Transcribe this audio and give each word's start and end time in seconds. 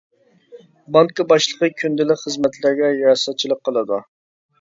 بانكا 0.95 1.25
باشلىقى 1.31 1.69
كۈندىلىك 1.81 2.21
خىزمەتلەرگە 2.21 2.89
رىياسەتچىلىك 2.95 3.63
قىلىدۇ. 3.71 4.01